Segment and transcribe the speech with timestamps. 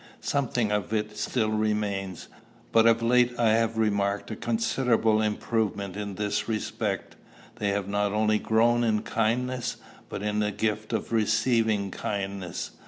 [0.23, 2.27] Something of it still remains;
[2.71, 7.15] but of late I have remarked a considerable improvement in this respect.
[7.57, 9.77] They have not only grown in kindness,
[10.09, 12.71] but in the gift of receiving kindness.